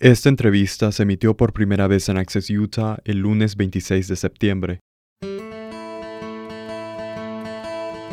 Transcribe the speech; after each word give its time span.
Esta 0.00 0.28
entrevista 0.28 0.92
se 0.92 1.02
emitió 1.02 1.36
por 1.36 1.52
primera 1.52 1.88
vez 1.88 2.08
en 2.08 2.18
Access 2.18 2.50
Utah 2.50 2.98
el 3.04 3.18
lunes 3.18 3.56
26 3.56 4.06
de 4.06 4.14
septiembre. 4.14 4.80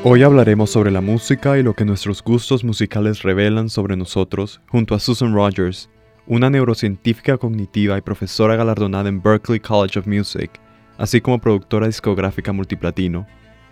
Hoy 0.03 0.23
hablaremos 0.23 0.71
sobre 0.71 0.89
la 0.89 1.01
música 1.01 1.59
y 1.59 1.61
lo 1.61 1.75
que 1.75 1.85
nuestros 1.85 2.23
gustos 2.23 2.63
musicales 2.63 3.21
revelan 3.21 3.69
sobre 3.69 3.95
nosotros 3.95 4.61
junto 4.67 4.95
a 4.95 4.99
Susan 4.99 5.35
Rogers, 5.35 5.87
una 6.25 6.49
neurocientífica 6.49 7.37
cognitiva 7.37 7.99
y 7.99 8.01
profesora 8.01 8.55
galardonada 8.55 9.07
en 9.07 9.21
Berklee 9.21 9.59
College 9.59 9.99
of 9.99 10.07
Music, 10.07 10.49
así 10.97 11.21
como 11.21 11.39
productora 11.39 11.85
discográfica 11.85 12.51
multiplatino, 12.51 13.27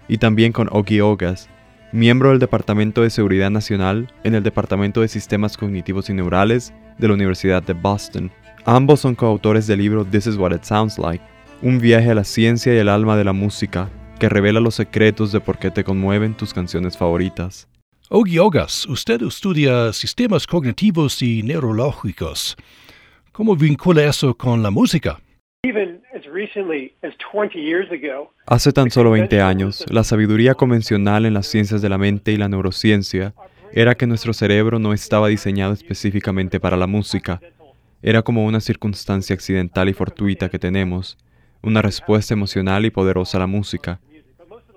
y 0.07 0.20
también 0.20 0.52
con 0.52 0.70
Ogi 0.71 1.02
Ogas, 1.02 1.50
miembro 1.94 2.30
del 2.30 2.39
Departamento 2.39 3.04
de 3.04 3.12
Seguridad 3.12 3.52
Nacional 3.52 4.12
en 4.23 4.34
el 4.34 4.41
Departamento 4.41 5.02
de 5.02 5.07
Sistemas 5.07 5.55
Cognitivos 5.55 6.09
y 6.09 6.14
Neurales 6.14 6.73
de 6.98 7.08
la 7.08 7.14
Universidad 7.14 7.62
de 7.62 7.73
Boston. 7.73 8.32
Ambos 8.66 9.02
son 9.02 9.14
coautores 9.14 9.68
del 9.68 9.77
libro 9.77 10.04
This 10.04 10.26
is 10.26 10.36
What 10.36 10.55
It 10.55 10.64
Sounds 10.64 10.98
Like, 10.98 11.23
un 11.62 11.77
viaje 11.80 12.09
a 12.09 12.16
la 12.16 12.23
ciencia 12.23 12.73
y 12.73 12.77
el 12.77 12.90
alma 12.90 13.16
de 13.16 13.23
la 13.23 13.34
música 13.34 13.91
que 14.20 14.27
revela 14.27 14.59
los 14.59 14.73
secretos 14.73 15.31
de 15.31 15.40
por 15.40 15.59
qué 15.59 15.70
te 15.70 15.84
conmueven 15.84 16.36
tus 16.36 16.52
canciones 16.52 16.98
favoritas. 16.98 17.67
Ogi 18.09 18.39
Ogas, 18.39 18.88
usted 18.88 19.22
estudia 19.22 19.94
sistemas 19.94 20.48
cognitivos 20.48 21.22
y 21.22 21.44
neurológicos. 21.44 22.58
¿Cómo 23.31 23.55
vincula 23.55 24.03
eso 24.03 24.36
con 24.36 24.64
la 24.64 24.72
música? 24.72 25.20
Hace 28.45 28.73
tan 28.73 28.91
solo 28.91 29.12
20 29.12 29.40
años, 29.40 29.86
la 29.89 30.03
sabiduría 30.03 30.55
convencional 30.55 31.26
en 31.26 31.34
las 31.34 31.48
ciencias 31.48 31.81
de 31.81 31.88
la 31.88 31.98
mente 31.98 32.34
y 32.34 32.38
la 32.38 32.49
neurociencia 32.49 33.34
era 33.72 33.95
que 33.95 34.05
nuestro 34.05 34.34
cerebro 34.34 34.77
no 34.77 34.91
estaba 34.91 35.30
diseñado 35.30 35.72
específicamente 35.72 36.59
para 36.59 36.76
la 36.76 36.86
música. 36.86 37.39
Era 38.02 38.23
como 38.23 38.45
una 38.45 38.59
circunstancia 38.59 39.34
accidental 39.34 39.88
y 39.88 39.94
fortuita 39.94 40.49
que 40.49 40.59
tenemos, 40.59 41.17
una 41.62 41.81
respuesta 41.81 42.34
emocional 42.34 42.84
y 42.84 42.91
poderosa 42.91 43.38
a 43.38 43.39
la 43.39 43.47
música. 43.47 44.02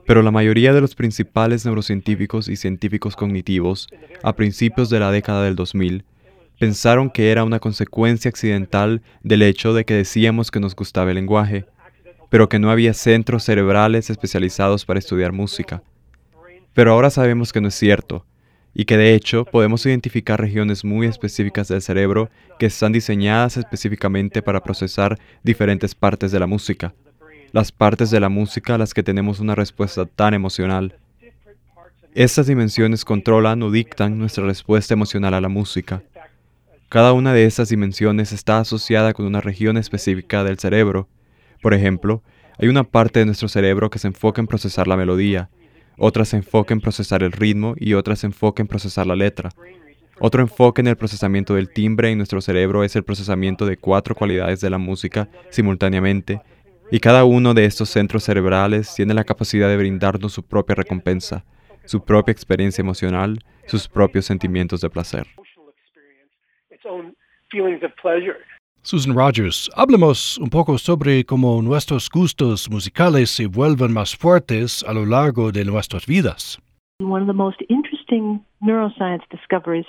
Pero 0.07 0.23
la 0.23 0.31
mayoría 0.31 0.73
de 0.73 0.81
los 0.81 0.95
principales 0.95 1.67
neurocientíficos 1.67 2.49
y 2.49 2.55
científicos 2.55 3.17
cognitivos, 3.17 3.89
a 4.23 4.35
principios 4.35 4.89
de 4.89 5.01
la 5.01 5.11
década 5.11 5.43
del 5.43 5.57
2000, 5.57 6.05
pensaron 6.59 7.11
que 7.11 7.31
era 7.31 7.45
una 7.45 7.61
consecuencia 7.61 8.29
accidental 8.29 9.03
del 9.23 9.43
hecho 9.43 9.75
de 9.75 9.85
que 9.85 9.95
decíamos 9.95 10.51
que 10.51 10.61
nos 10.61 10.75
gustaba 10.75 11.11
el 11.11 11.17
lenguaje, 11.17 11.67
pero 12.31 12.49
que 12.49 12.59
no 12.59 12.71
había 12.71 12.95
centros 12.95 13.45
cerebrales 13.45 14.11
especializados 14.11 14.85
para 14.85 14.99
estudiar 14.99 15.33
música. 15.33 15.83
Pero 16.75 16.93
ahora 16.93 17.11
sabemos 17.11 17.53
que 17.53 17.61
no 17.61 17.69
es 17.69 17.75
cierto, 17.75 18.25
y 18.75 18.85
que 18.85 18.99
de 18.99 19.15
hecho 19.15 19.47
podemos 19.47 19.87
identificar 19.87 20.39
regiones 20.39 20.85
muy 20.85 21.07
específicas 21.07 21.69
del 21.69 21.81
cerebro 21.81 22.29
que 22.59 22.67
están 22.67 22.93
diseñadas 22.93 23.57
específicamente 23.57 24.43
para 24.43 24.63
procesar 24.63 25.19
diferentes 25.43 25.95
partes 25.95 26.31
de 26.31 26.41
la 26.41 26.47
música. 26.47 26.95
Las 27.53 27.73
partes 27.73 28.11
de 28.11 28.21
la 28.21 28.29
música 28.29 28.75
a 28.75 28.79
las 28.79 28.93
que 28.93 29.03
tenemos 29.03 29.41
una 29.41 29.55
respuesta 29.55 30.05
tan 30.05 30.35
emocional. 30.35 30.95
Estas 32.15 32.47
dimensiones 32.49 33.05
controlan 33.05 33.63
o 33.63 33.71
dictan 33.71 34.19
nuestra 34.19 34.45
respuesta 34.45 34.93
emocional 34.93 35.33
a 35.33 35.41
la 35.41 35.49
música. 35.49 36.03
Cada 36.89 37.13
una 37.13 37.33
de 37.33 37.47
estas 37.47 37.69
dimensiones 37.69 38.33
está 38.33 38.61
asociada 38.61 39.13
con 39.13 39.27
una 39.27 39.41
región 39.41 39.77
específica 39.77 40.45
del 40.45 40.59
cerebro. 40.59 41.09
Por 41.61 41.75
ejemplo, 41.75 42.23
hay 42.59 42.69
una 42.69 42.85
parte 42.85 43.19
de 43.19 43.27
nuestro 43.27 43.49
cerebro 43.49 43.91
que 43.91 43.99
se 43.99 44.07
enfoca 44.07 44.41
en 44.41 44.47
procesar 44.47 44.87
la 44.87 44.97
melodía, 44.97 45.51
otras 45.99 46.29
se 46.29 46.37
enfoca 46.37 46.73
en 46.73 46.81
procesar 46.81 47.25
el 47.25 47.33
ritmo 47.33 47.75
y 47.77 47.95
otras 47.95 48.21
se 48.21 48.29
enfoca 48.29 48.63
en 48.63 48.69
procesar 48.69 49.05
la 49.05 49.17
letra. 49.17 49.51
Otro 50.21 50.43
enfoque 50.43 50.81
en 50.81 50.87
el 50.87 50.97
procesamiento 50.97 51.55
del 51.55 51.71
timbre 51.71 52.11
en 52.11 52.19
nuestro 52.19 52.41
cerebro 52.41 52.85
es 52.85 52.95
el 52.95 53.03
procesamiento 53.03 53.67
de 53.67 53.77
cuatro 53.77 54.15
cualidades 54.15 54.61
de 54.61 54.71
la 54.71 54.79
música 54.79 55.29
simultáneamente, 55.51 56.41
y 56.93 57.01
cada 57.01 57.25
uno 57.25 57.53
de 57.53 57.65
estos 57.65 57.91
centros 57.91 58.23
cerebrales 58.23 58.95
tiene 58.95 59.13
la 59.13 59.25
capacidad 59.25 59.69
de 59.69 59.77
brindarnos 59.77 60.33
su 60.33 60.45
propia 60.45 60.77
recompensa, 60.77 61.45
su 61.85 62.05
propia 62.05 62.31
experiencia 62.31 62.81
emocional, 62.81 63.45
sus 63.67 63.89
propios 63.89 64.25
sentimientos 64.25 64.81
de 64.81 64.89
placer. 64.89 65.27
Susan 68.83 69.15
Rogers, 69.17 69.69
hablemos 69.75 70.39
un 70.39 70.49
poco 70.49 70.79
sobre 70.79 71.25
cómo 71.25 71.61
nuestros 71.61 72.09
gustos 72.09 72.71
musicales 72.71 73.31
se 73.31 73.47
vuelven 73.47 73.93
más 73.93 74.15
fuertes 74.15 74.85
a 74.85 74.93
lo 74.93 75.05
largo 75.05 75.51
de 75.51 75.65
nuestras 75.65 76.07
vidas. 76.07 76.61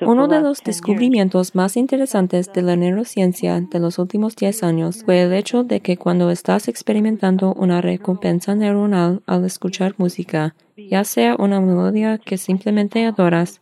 Uno 0.01 0.27
de 0.27 0.41
los 0.41 0.63
descubrimientos 0.63 1.55
más 1.55 1.77
interesantes 1.77 2.51
de 2.51 2.61
la 2.61 2.75
neurociencia 2.75 3.61
de 3.61 3.79
los 3.79 3.97
últimos 3.97 4.35
10 4.35 4.63
años 4.63 5.03
fue 5.05 5.21
el 5.21 5.31
hecho 5.31 5.63
de 5.63 5.79
que 5.79 5.95
cuando 5.95 6.29
estás 6.31 6.67
experimentando 6.67 7.53
una 7.53 7.79
recompensa 7.79 8.55
neuronal 8.55 9.21
al 9.25 9.45
escuchar 9.45 9.93
música, 9.97 10.55
ya 10.75 11.03
sea 11.03 11.35
una 11.39 11.61
melodía 11.61 12.17
que 12.17 12.37
simplemente 12.37 13.05
adoras 13.05 13.61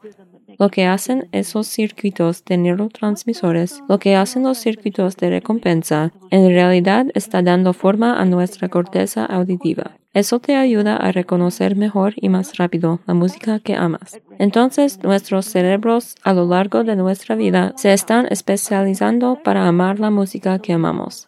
lo 0.57 0.69
que 0.69 0.85
hacen 0.85 1.27
esos 1.31 1.67
circuitos 1.67 2.43
de 2.45 2.57
neurotransmisores, 2.57 3.81
lo 3.88 3.99
que 3.99 4.16
hacen 4.16 4.43
los 4.43 4.57
circuitos 4.57 5.17
de 5.17 5.29
recompensa, 5.29 6.11
en 6.31 6.49
realidad 6.49 7.07
está 7.13 7.41
dando 7.41 7.73
forma 7.73 8.19
a 8.19 8.25
nuestra 8.25 8.69
corteza 8.69 9.25
auditiva. 9.25 9.97
Eso 10.13 10.39
te 10.39 10.55
ayuda 10.55 10.95
a 10.95 11.11
reconocer 11.11 11.75
mejor 11.75 12.13
y 12.16 12.29
más 12.29 12.55
rápido 12.57 13.01
la 13.05 13.13
música 13.13 13.59
que 13.59 13.75
amas. 13.75 14.21
Entonces, 14.39 15.03
nuestros 15.03 15.45
cerebros 15.45 16.16
a 16.23 16.33
lo 16.33 16.45
largo 16.45 16.85
de 16.85 16.95
nuestra 16.95 17.35
vida 17.35 17.73
se 17.75 17.91
están 17.91 18.25
especializando 18.29 19.39
para 19.43 19.67
amar 19.67 19.99
la 19.99 20.11
música 20.11 20.59
que 20.59 20.72
amamos. 20.72 21.27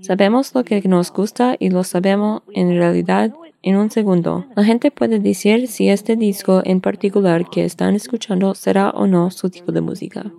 Sabemos 0.00 0.54
lo 0.54 0.62
que 0.62 0.80
nos 0.82 1.12
gusta 1.12 1.56
y 1.58 1.70
lo 1.70 1.82
sabemos 1.82 2.42
en 2.52 2.70
realidad 2.70 3.32
en 3.62 3.76
un 3.76 3.90
segundo. 3.90 4.46
La 4.56 4.64
gente 4.64 4.90
puede 4.90 5.18
decir 5.18 5.66
si 5.68 5.88
este 5.88 6.16
disco 6.16 6.62
en 6.64 6.80
particular 6.80 7.48
que 7.50 7.64
están 7.64 7.94
escuchando 7.94 8.54
será 8.54 8.90
o 8.90 9.06
no 9.06 9.30
su 9.30 9.50
tipo 9.50 9.72
de 9.72 9.80
música. 9.80 10.32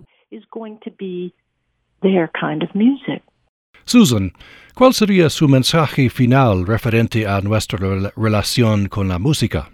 Susan, 3.84 4.32
¿cuál 4.74 4.92
sería 4.92 5.28
su 5.28 5.48
mensaje 5.48 6.08
final 6.08 6.66
referente 6.66 7.26
a 7.26 7.40
nuestra 7.40 7.78
relación 8.16 8.88
con 8.88 9.08
la 9.08 9.18
música? 9.18 9.70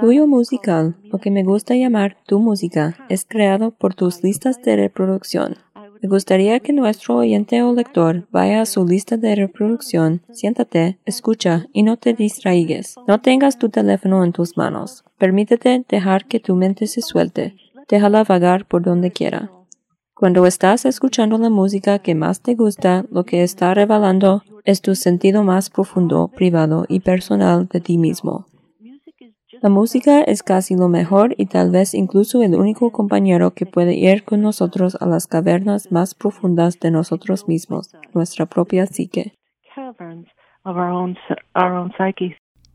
Tuyo 0.00 0.26
musical, 0.26 0.96
lo 1.04 1.18
que 1.18 1.30
me 1.30 1.44
gusta 1.44 1.74
llamar 1.76 2.16
tu 2.26 2.40
música, 2.40 2.96
es 3.08 3.24
creado 3.24 3.70
por 3.70 3.94
tus 3.94 4.22
listas 4.24 4.60
de 4.62 4.76
reproducción. 4.76 5.54
Me 6.02 6.08
gustaría 6.08 6.60
que 6.60 6.72
nuestro 6.72 7.16
oyente 7.16 7.62
o 7.62 7.72
lector 7.72 8.26
vaya 8.30 8.60
a 8.60 8.66
su 8.66 8.86
lista 8.86 9.16
de 9.16 9.34
reproducción, 9.34 10.22
siéntate, 10.30 10.98
escucha 11.04 11.66
y 11.72 11.82
no 11.82 11.96
te 11.96 12.14
distraigas. 12.14 12.96
No 13.06 13.20
tengas 13.20 13.58
tu 13.58 13.68
teléfono 13.68 14.24
en 14.24 14.32
tus 14.32 14.56
manos. 14.56 15.04
Permítete 15.18 15.84
dejar 15.88 16.26
que 16.26 16.40
tu 16.40 16.54
mente 16.54 16.86
se 16.86 17.00
suelte. 17.00 17.56
Déjala 17.88 18.24
vagar 18.24 18.66
por 18.66 18.82
donde 18.82 19.10
quiera. 19.10 19.50
Cuando 20.14 20.46
estás 20.46 20.86
escuchando 20.86 21.36
la 21.36 21.50
música 21.50 21.98
que 21.98 22.14
más 22.14 22.40
te 22.40 22.54
gusta, 22.54 23.04
lo 23.10 23.24
que 23.24 23.42
está 23.42 23.74
revelando 23.74 24.42
es 24.64 24.80
tu 24.80 24.94
sentido 24.94 25.42
más 25.42 25.68
profundo, 25.70 26.28
privado 26.28 26.86
y 26.88 27.00
personal 27.00 27.68
de 27.68 27.80
ti 27.80 27.98
mismo. 27.98 28.46
La 29.66 29.70
música 29.70 30.22
es 30.22 30.44
casi 30.44 30.76
lo 30.76 30.88
mejor 30.88 31.34
y 31.36 31.46
tal 31.46 31.72
vez 31.72 31.92
incluso 31.92 32.40
el 32.40 32.54
único 32.54 32.92
compañero 32.92 33.52
que 33.52 33.66
puede 33.66 33.94
ir 33.94 34.22
con 34.22 34.40
nosotros 34.40 34.96
a 35.00 35.06
las 35.06 35.26
cavernas 35.26 35.90
más 35.90 36.14
profundas 36.14 36.78
de 36.78 36.92
nosotros 36.92 37.48
mismos, 37.48 37.90
nuestra 38.14 38.46
propia 38.46 38.86
psique. 38.86 39.34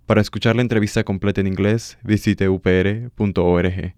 Para 0.05 0.19
escuchar 0.19 0.57
la 0.57 0.63
entrevista 0.63 1.05
completa 1.05 1.39
en 1.39 1.47
inglés, 1.47 1.97
visite 2.03 2.49
upr.org. 2.49 3.95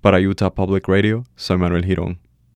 Para 0.00 0.20
Utah 0.20 0.54
Public 0.54 0.88
Radio, 0.88 1.24
soy 1.34 1.58
Manuel 1.58 1.84
Girón. 1.84 2.29